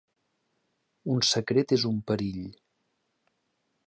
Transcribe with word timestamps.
Un 1.15 1.21
secret 1.31 1.73
és 1.77 1.85
un 1.91 1.99
perill. 2.13 2.43